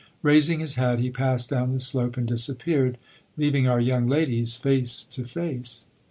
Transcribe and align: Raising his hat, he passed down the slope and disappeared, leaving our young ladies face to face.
Raising 0.23 0.61
his 0.61 0.77
hat, 0.77 0.97
he 0.97 1.11
passed 1.11 1.51
down 1.51 1.69
the 1.69 1.79
slope 1.79 2.17
and 2.17 2.27
disappeared, 2.27 2.97
leaving 3.37 3.67
our 3.67 3.79
young 3.79 4.07
ladies 4.07 4.55
face 4.55 5.03
to 5.11 5.25
face. 5.25 5.85